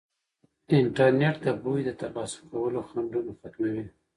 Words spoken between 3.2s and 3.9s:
ختموي.